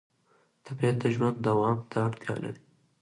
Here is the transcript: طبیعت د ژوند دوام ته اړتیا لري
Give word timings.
طبیعت 0.65 0.95
د 0.99 1.03
ژوند 1.15 1.37
دوام 1.45 1.77
ته 1.89 1.97
اړتیا 2.05 2.33
لري 2.43 2.61